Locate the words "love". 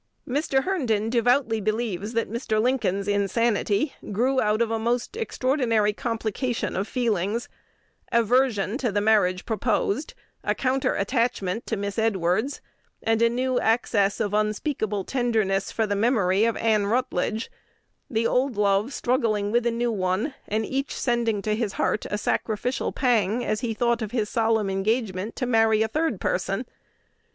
18.57-18.91